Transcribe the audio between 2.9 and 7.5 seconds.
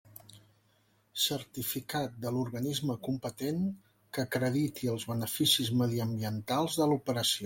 competent que acrediti els beneficis mediambientals de l'operació.